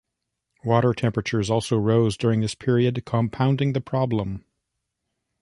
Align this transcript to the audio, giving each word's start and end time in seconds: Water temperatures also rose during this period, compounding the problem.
Water 0.65 0.95
temperatures 0.95 1.51
also 1.51 1.77
rose 1.77 2.17
during 2.17 2.39
this 2.41 2.55
period, 2.55 3.05
compounding 3.05 3.73
the 3.73 3.81
problem. 3.81 4.43